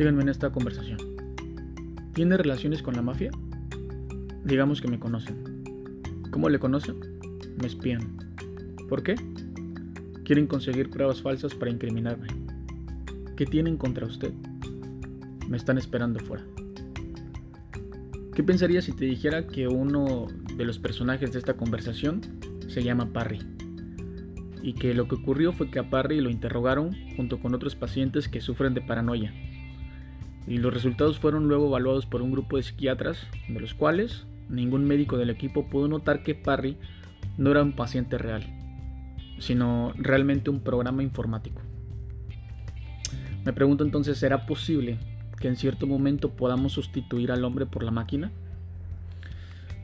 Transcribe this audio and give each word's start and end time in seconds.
Síganme 0.00 0.22
en 0.22 0.30
esta 0.30 0.48
conversación. 0.48 0.96
¿Tiene 2.14 2.38
relaciones 2.38 2.80
con 2.80 2.94
la 2.94 3.02
mafia? 3.02 3.30
Digamos 4.46 4.80
que 4.80 4.88
me 4.88 4.98
conocen. 4.98 5.62
¿Cómo 6.30 6.48
le 6.48 6.58
conocen? 6.58 6.96
Me 7.60 7.66
espían. 7.66 8.16
¿Por 8.88 9.02
qué? 9.02 9.14
Quieren 10.24 10.46
conseguir 10.46 10.88
pruebas 10.88 11.20
falsas 11.20 11.54
para 11.54 11.70
incriminarme. 11.70 12.28
¿Qué 13.36 13.44
tienen 13.44 13.76
contra 13.76 14.06
usted? 14.06 14.32
Me 15.50 15.58
están 15.58 15.76
esperando 15.76 16.18
fuera. 16.20 16.46
¿Qué 18.34 18.42
pensaría 18.42 18.80
si 18.80 18.92
te 18.92 19.04
dijera 19.04 19.48
que 19.48 19.68
uno 19.68 20.28
de 20.56 20.64
los 20.64 20.78
personajes 20.78 21.30
de 21.32 21.40
esta 21.40 21.58
conversación 21.58 22.22
se 22.68 22.82
llama 22.82 23.12
Parry? 23.12 23.40
Y 24.62 24.72
que 24.72 24.94
lo 24.94 25.08
que 25.08 25.16
ocurrió 25.16 25.52
fue 25.52 25.70
que 25.70 25.78
a 25.78 25.90
Parry 25.90 26.22
lo 26.22 26.30
interrogaron 26.30 26.96
junto 27.16 27.38
con 27.38 27.54
otros 27.54 27.76
pacientes 27.76 28.28
que 28.28 28.40
sufren 28.40 28.72
de 28.72 28.80
paranoia 28.80 29.34
y 30.46 30.58
los 30.58 30.72
resultados 30.72 31.18
fueron 31.18 31.48
luego 31.48 31.68
evaluados 31.68 32.06
por 32.06 32.22
un 32.22 32.32
grupo 32.32 32.56
de 32.56 32.62
psiquiatras, 32.62 33.26
de 33.48 33.60
los 33.60 33.74
cuales 33.74 34.26
ningún 34.48 34.84
médico 34.84 35.16
del 35.16 35.30
equipo 35.30 35.68
pudo 35.68 35.88
notar 35.88 36.22
que 36.22 36.34
Parry 36.34 36.76
no 37.38 37.50
era 37.50 37.62
un 37.62 37.72
paciente 37.72 38.18
real, 38.18 38.44
sino 39.38 39.92
realmente 39.96 40.50
un 40.50 40.60
programa 40.60 41.02
informático. 41.02 41.60
Me 43.44 43.52
pregunto 43.52 43.84
entonces, 43.84 44.18
¿será 44.18 44.46
posible 44.46 44.98
que 45.38 45.48
en 45.48 45.56
cierto 45.56 45.86
momento 45.86 46.30
podamos 46.30 46.72
sustituir 46.72 47.32
al 47.32 47.44
hombre 47.44 47.66
por 47.66 47.82
la 47.82 47.90
máquina? 47.90 48.30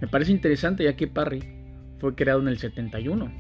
Me 0.01 0.09
parece 0.09 0.33
interesante 0.33 0.85
ya 0.85 0.97
que 0.97 1.07
Parry 1.07 1.43
fue 1.99 2.15
creado 2.15 2.41
en 2.41 2.49
el 2.49 2.59
71 2.59 3.33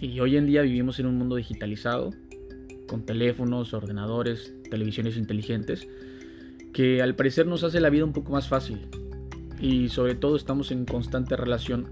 y 0.00 0.20
hoy 0.20 0.36
en 0.36 0.46
día 0.46 0.62
vivimos 0.62 0.98
en 0.98 1.06
un 1.06 1.16
mundo 1.16 1.36
digitalizado 1.36 2.10
con 2.86 3.06
teléfonos, 3.06 3.72
ordenadores, 3.72 4.54
televisiones 4.70 5.16
inteligentes, 5.16 5.86
que 6.72 7.02
al 7.02 7.14
parecer 7.16 7.46
nos 7.46 7.64
hace 7.64 7.80
la 7.80 7.90
vida 7.90 8.04
un 8.04 8.12
poco 8.12 8.32
más 8.32 8.48
fácil. 8.48 8.86
Y 9.60 9.90
sobre 9.90 10.14
todo 10.14 10.36
estamos 10.36 10.70
en 10.70 10.86
constante 10.86 11.36
relación 11.36 11.88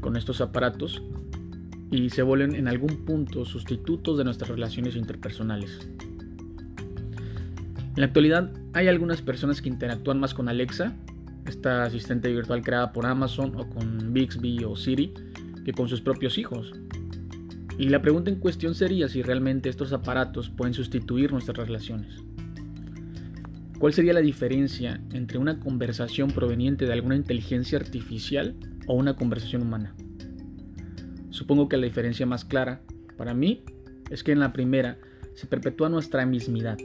con 0.00 0.16
estos 0.16 0.40
aparatos 0.40 1.02
y 1.90 2.10
se 2.10 2.22
vuelven 2.22 2.54
en 2.54 2.68
algún 2.68 3.04
punto 3.04 3.44
sustitutos 3.44 4.18
de 4.18 4.24
nuestras 4.24 4.50
relaciones 4.50 4.96
interpersonales. 4.96 5.88
En 7.94 8.00
la 8.00 8.06
actualidad 8.06 8.52
hay 8.72 8.88
algunas 8.88 9.22
personas 9.22 9.62
que 9.62 9.68
interactúan 9.68 10.18
más 10.18 10.34
con 10.34 10.48
Alexa, 10.48 10.96
esta 11.46 11.84
asistente 11.84 12.32
virtual 12.32 12.62
creada 12.62 12.92
por 12.92 13.06
Amazon 13.06 13.54
o 13.56 13.68
con 13.68 14.12
Bixby 14.12 14.64
o 14.64 14.74
Siri, 14.74 15.14
que 15.64 15.72
con 15.72 15.88
sus 15.88 16.00
propios 16.00 16.36
hijos. 16.38 16.72
Y 17.78 17.88
la 17.88 18.02
pregunta 18.02 18.30
en 18.30 18.38
cuestión 18.38 18.74
sería 18.74 19.08
si 19.08 19.22
realmente 19.22 19.68
estos 19.68 19.92
aparatos 19.92 20.48
pueden 20.50 20.74
sustituir 20.74 21.32
nuestras 21.32 21.56
relaciones. 21.56 22.22
¿Cuál 23.78 23.92
sería 23.92 24.12
la 24.12 24.20
diferencia 24.20 25.00
entre 25.12 25.38
una 25.38 25.58
conversación 25.58 26.30
proveniente 26.30 26.86
de 26.86 26.92
alguna 26.92 27.16
inteligencia 27.16 27.78
artificial 27.78 28.54
o 28.86 28.94
una 28.94 29.16
conversación 29.16 29.62
humana? 29.62 29.94
Supongo 31.30 31.68
que 31.68 31.76
la 31.76 31.86
diferencia 31.86 32.26
más 32.26 32.44
clara, 32.44 32.80
para 33.16 33.34
mí, 33.34 33.64
es 34.10 34.22
que 34.22 34.32
en 34.32 34.38
la 34.38 34.52
primera 34.52 34.98
se 35.34 35.46
perpetúa 35.46 35.88
nuestra 35.88 36.24
mismidad. 36.24 36.78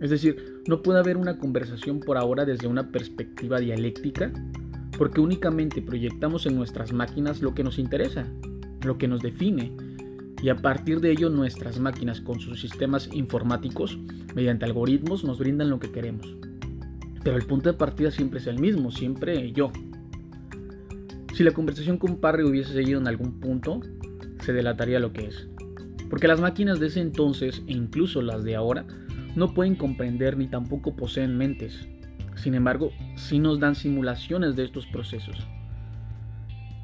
Es 0.00 0.10
decir, 0.10 0.62
no 0.68 0.82
puede 0.82 0.98
haber 0.98 1.16
una 1.16 1.38
conversación 1.38 2.00
por 2.00 2.18
ahora 2.18 2.44
desde 2.44 2.66
una 2.66 2.90
perspectiva 2.90 3.58
dialéctica, 3.58 4.30
porque 4.98 5.20
únicamente 5.20 5.80
proyectamos 5.80 6.44
en 6.44 6.56
nuestras 6.56 6.92
máquinas 6.92 7.40
lo 7.40 7.54
que 7.54 7.64
nos 7.64 7.78
interesa, 7.78 8.26
lo 8.84 8.98
que 8.98 9.08
nos 9.08 9.22
define, 9.22 9.72
y 10.44 10.50
a 10.50 10.56
partir 10.56 11.00
de 11.00 11.10
ello 11.10 11.30
nuestras 11.30 11.80
máquinas 11.80 12.20
con 12.20 12.38
sus 12.38 12.60
sistemas 12.60 13.08
informáticos, 13.14 13.98
mediante 14.34 14.66
algoritmos, 14.66 15.24
nos 15.24 15.38
brindan 15.38 15.70
lo 15.70 15.78
que 15.78 15.90
queremos. 15.90 16.36
Pero 17.22 17.38
el 17.38 17.46
punto 17.46 17.72
de 17.72 17.78
partida 17.78 18.10
siempre 18.10 18.40
es 18.40 18.46
el 18.46 18.58
mismo, 18.58 18.90
siempre 18.90 19.52
yo. 19.52 19.72
Si 21.32 21.44
la 21.44 21.52
conversación 21.52 21.96
con 21.96 22.18
Parry 22.18 22.44
hubiese 22.44 22.74
seguido 22.74 23.00
en 23.00 23.08
algún 23.08 23.40
punto, 23.40 23.80
se 24.40 24.52
delataría 24.52 25.00
lo 25.00 25.14
que 25.14 25.28
es. 25.28 25.48
Porque 26.10 26.28
las 26.28 26.42
máquinas 26.42 26.78
de 26.78 26.88
ese 26.88 27.00
entonces, 27.00 27.62
e 27.66 27.72
incluso 27.72 28.20
las 28.20 28.44
de 28.44 28.54
ahora, 28.54 28.84
no 29.36 29.54
pueden 29.54 29.76
comprender 29.76 30.36
ni 30.36 30.46
tampoco 30.48 30.94
poseen 30.94 31.38
mentes. 31.38 31.88
Sin 32.34 32.54
embargo, 32.54 32.90
sí 33.16 33.38
nos 33.38 33.60
dan 33.60 33.76
simulaciones 33.76 34.56
de 34.56 34.64
estos 34.64 34.86
procesos. 34.88 35.38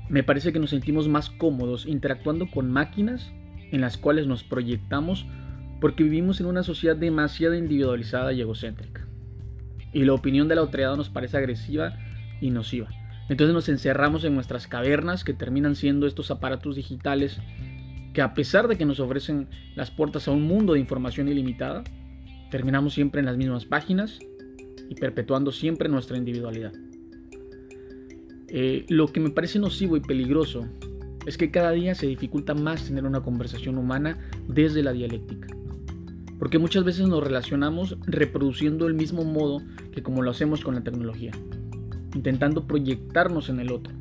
Me 0.09 0.23
parece 0.23 0.51
que 0.51 0.61
nos 0.61 0.71
sentimos 0.71 1.09
más 1.09 1.29
cómodos 1.29 1.85
interactuando 1.85 2.51
con 2.51 2.73
máquinas 2.73 3.31
en 3.71 3.81
las 3.81 3.97
cuales 3.97 4.27
nos 4.27 4.45
proyectamos 4.45 5.27
porque 5.81 6.05
vivimos 6.05 6.41
en 6.41 6.47
una 6.47 6.63
sociedad 6.63 6.97
demasiado 6.97 7.55
individualizada 7.55 8.33
y 8.33 8.41
egocéntrica. 8.41 9.07
Y 9.93 10.05
la 10.05 10.13
opinión 10.13 10.49
de 10.49 10.55
la 10.55 10.63
otredad 10.63 10.97
nos 10.97 11.09
parece 11.09 11.37
agresiva 11.37 11.99
y 12.41 12.51
nociva. 12.51 12.89
Entonces 13.29 13.55
nos 13.55 13.69
encerramos 13.69 14.25
en 14.25 14.35
nuestras 14.35 14.67
cavernas 14.67 15.25
que 15.25 15.33
terminan 15.33 15.77
siendo 15.77 16.07
estos 16.07 16.31
aparatos 16.31 16.77
digitales 16.77 17.41
que 18.13 18.23
a 18.23 18.35
pesar 18.35 18.67
de 18.69 18.77
que 18.77 18.85
nos 18.85 19.01
ofrecen 19.01 19.49
las 19.77 19.91
puertas 19.91 20.27
a 20.27 20.33
un 20.33 20.43
mundo 20.43 20.73
de 20.73 20.81
información 20.81 21.29
ilimitada, 21.29 21.85
terminamos 22.51 22.93
siempre 22.95 23.21
en 23.21 23.27
las 23.27 23.37
mismas 23.37 23.65
páginas 23.65 24.19
y 24.89 24.95
perpetuando 24.97 25.53
siempre 25.53 25.89
nuestra 25.89 26.17
individualidad. 26.17 26.73
Eh, 28.49 28.85
lo 28.89 29.07
que 29.07 29.21
me 29.21 29.31
parece 29.31 29.61
nocivo 29.61 29.97
y 29.97 30.01
peligroso 30.01 30.67
es 31.27 31.37
que 31.37 31.51
cada 31.51 31.73
día 31.73 31.95
se 31.95 32.07
dificulta 32.07 32.55
más 32.55 32.85
tener 32.85 33.05
una 33.05 33.23
conversación 33.23 33.79
humana 33.79 34.19
desde 34.49 34.83
la 34.83 34.93
dialéctica. 34.93 35.49
Porque 36.39 36.59
muchas 36.59 36.85
veces 36.85 37.07
nos 37.07 37.23
relacionamos 37.23 37.97
reproduciendo 38.07 38.87
el 38.87 38.95
mismo 38.95 39.25
modo 39.25 39.63
que 39.93 40.03
como 40.03 40.23
lo 40.23 40.31
hacemos 40.31 40.63
con 40.63 40.75
la 40.75 40.83
tecnología, 40.83 41.33
intentando 42.15 42.67
proyectarnos 42.67 43.51
en 43.51 43.61
el 43.61 43.71
otro. 43.71 43.93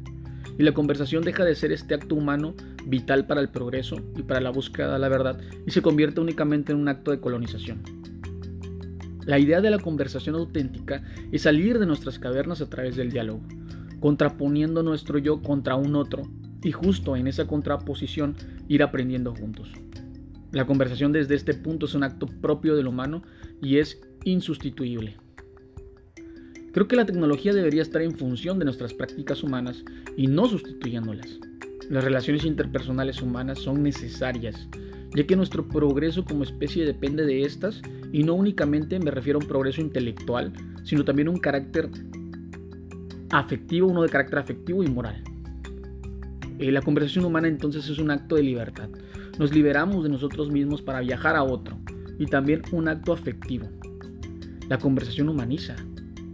Y 0.58 0.64
la 0.64 0.74
conversación 0.74 1.24
deja 1.24 1.44
de 1.44 1.56
ser 1.56 1.72
este 1.72 1.94
acto 1.94 2.16
humano 2.16 2.54
vital 2.86 3.28
para 3.28 3.42
el 3.42 3.50
progreso 3.50 3.98
y 4.18 4.24
para 4.24 4.42
la 4.42 4.50
búsqueda 4.50 4.94
de 4.94 5.00
la 5.00 5.10
verdad 5.10 5.40
y 5.66 5.72
se 5.72 5.82
convierte 5.82 6.22
únicamente 6.22 6.72
en 6.72 6.80
un 6.80 6.88
acto 6.88 7.12
de 7.12 7.20
colonización. 7.20 7.82
La 9.26 9.38
idea 9.38 9.62
de 9.62 9.70
la 9.70 9.80
conversación 9.80 10.36
auténtica 10.36 11.04
es 11.32 11.44
salir 11.44 11.78
de 11.78 11.86
nuestras 11.86 12.20
cavernas 12.20 12.62
a 12.62 12.70
través 12.70 12.96
del 12.96 13.12
diálogo, 13.12 13.42
contraponiendo 14.00 14.82
nuestro 14.82 15.20
yo 15.20 15.42
contra 15.42 15.76
un 15.76 15.96
otro 15.96 16.24
y 16.64 16.72
justo 16.72 17.16
en 17.16 17.28
esa 17.28 17.48
contraposición 17.48 18.36
ir 18.68 18.84
aprendiendo 18.84 19.34
juntos. 19.34 19.70
La 20.52 20.66
conversación 20.66 21.12
desde 21.12 21.36
este 21.36 21.54
punto 21.54 21.86
es 21.86 21.94
un 21.94 22.04
acto 22.04 22.26
propio 22.26 22.76
del 22.76 22.88
humano 22.88 23.24
y 23.62 23.78
es 23.78 24.02
insustituible. 24.24 25.16
Creo 26.74 26.88
que 26.88 26.96
la 26.96 27.06
tecnología 27.06 27.54
debería 27.54 27.82
estar 27.82 28.02
en 28.02 28.16
función 28.16 28.60
de 28.60 28.66
nuestras 28.66 28.94
prácticas 28.94 29.44
humanas 29.44 29.84
y 30.18 30.28
no 30.28 30.48
sustituyéndolas. 30.48 31.40
Las 31.90 32.04
relaciones 32.04 32.46
interpersonales 32.46 33.22
humanas 33.22 33.60
son 33.60 33.82
necesarias, 33.82 34.68
ya 35.16 35.26
que 35.26 35.36
nuestro 35.36 35.68
progreso 35.68 36.24
como 36.24 36.44
especie 36.44 36.86
depende 36.86 37.26
de 37.26 37.44
estas 37.44 37.82
y 38.12 38.24
no 38.24 38.36
únicamente 38.36 39.00
me 39.00 39.12
refiero 39.12 39.40
a 39.40 39.42
un 39.42 39.48
progreso 39.48 39.82
intelectual, 39.82 40.54
sino 40.84 41.04
también 41.04 41.30
un 41.30 41.38
carácter 41.38 41.90
afectivo, 43.32 43.88
uno 43.88 44.04
de 44.04 44.10
carácter 44.10 44.40
afectivo 44.40 44.84
y 44.84 44.88
moral. 44.88 45.24
Eh, 46.60 46.74
la 46.74 46.82
conversación 46.82 47.24
humana 47.24 47.48
entonces 47.48 47.88
es 47.88 48.00
un 48.00 48.12
acto 48.12 48.36
de 48.36 48.44
libertad. 48.44 48.90
Nos 49.40 49.54
liberamos 49.54 50.04
de 50.04 50.10
nosotros 50.10 50.52
mismos 50.52 50.82
para 50.82 51.00
viajar 51.00 51.38
a 51.38 51.44
otro 51.44 51.80
y 52.20 52.26
también 52.26 52.64
un 52.74 52.90
acto 52.90 53.14
afectivo. 53.14 53.70
La 54.68 54.78
conversación 54.78 55.30
humaniza, 55.30 55.78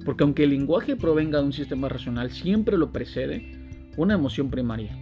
porque 0.04 0.24
aunque 0.24 0.46
el 0.46 0.50
lenguaje 0.50 0.96
provenga 0.96 1.40
de 1.40 1.46
un 1.46 1.54
sistema 1.54 1.90
racional, 1.90 2.32
siempre 2.32 2.76
lo 2.76 2.92
precede 2.92 3.56
una 3.98 4.16
emoción 4.16 4.50
primaria. 4.50 4.98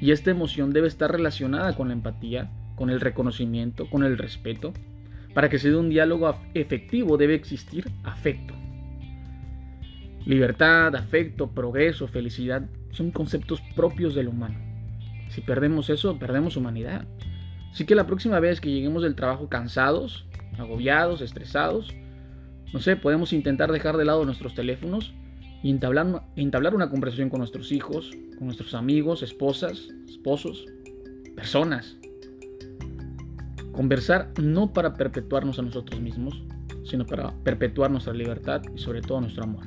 Y 0.00 0.10
esta 0.10 0.32
emoción 0.32 0.72
debe 0.72 0.88
estar 0.88 1.12
relacionada 1.12 1.76
con 1.76 1.88
la 1.88 1.94
empatía, 1.94 2.50
con 2.74 2.90
el 2.90 3.00
reconocimiento, 3.00 3.88
con 3.88 4.02
el 4.02 4.18
respeto. 4.18 4.74
Para 5.32 5.48
que 5.48 5.60
se 5.60 5.70
dé 5.70 5.76
un 5.76 5.90
diálogo 5.90 6.34
efectivo 6.54 7.16
debe 7.16 7.34
existir 7.34 7.88
afecto. 8.02 8.52
Libertad, 10.24 10.96
afecto, 10.96 11.52
progreso, 11.52 12.08
felicidad 12.08 12.68
son 12.96 13.10
conceptos 13.10 13.60
propios 13.74 14.14
del 14.14 14.28
humano. 14.28 14.58
Si 15.28 15.40
perdemos 15.40 15.90
eso, 15.90 16.18
perdemos 16.18 16.56
humanidad. 16.56 17.06
Así 17.70 17.84
que 17.84 17.94
la 17.94 18.06
próxima 18.06 18.40
vez 18.40 18.60
que 18.60 18.70
lleguemos 18.70 19.02
del 19.02 19.14
trabajo 19.14 19.48
cansados, 19.48 20.26
agobiados, 20.58 21.20
estresados, 21.20 21.94
no 22.72 22.80
sé, 22.80 22.96
podemos 22.96 23.32
intentar 23.32 23.70
dejar 23.70 23.96
de 23.96 24.04
lado 24.04 24.24
nuestros 24.24 24.54
teléfonos 24.54 25.12
y 25.62 25.70
entablar, 25.70 26.22
entablar 26.36 26.74
una 26.74 26.90
conversación 26.90 27.28
con 27.28 27.40
nuestros 27.40 27.70
hijos, 27.72 28.10
con 28.38 28.46
nuestros 28.46 28.74
amigos, 28.74 29.22
esposas, 29.22 29.88
esposos, 30.08 30.64
personas. 31.34 31.96
Conversar 33.72 34.32
no 34.40 34.72
para 34.72 34.94
perpetuarnos 34.94 35.58
a 35.58 35.62
nosotros 35.62 36.00
mismos, 36.00 36.42
sino 36.84 37.04
para 37.04 37.32
perpetuar 37.44 37.90
nuestra 37.90 38.14
libertad 38.14 38.62
y 38.74 38.78
sobre 38.78 39.02
todo 39.02 39.20
nuestro 39.20 39.44
amor. 39.44 39.66